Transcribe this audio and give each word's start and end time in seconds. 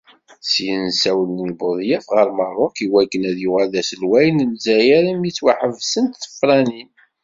Syin, 0.49 0.83
ssawlen 0.91 1.51
i 1.51 1.53
Buḍyaf 1.59 2.05
ɣer 2.15 2.27
Merruk 2.37 2.75
iwakken 2.85 3.23
ad 3.29 3.37
yuɣal 3.43 3.69
d 3.73 3.75
aselwaya 3.81 4.31
n 4.33 4.47
Lezzayer 4.53 5.03
imi 5.13 5.31
ttwaḥebsent 5.31 6.19
tefranin. 6.23 6.89